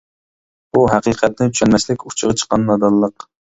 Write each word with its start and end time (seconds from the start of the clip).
بۇ 0.77 0.81
ھەقىقەتنى 0.93 1.49
چۈشەنمەسلىك 1.53 2.07
ئۇچىغا 2.09 2.37
چىققان 2.43 2.69
نادانلىق. 2.73 3.31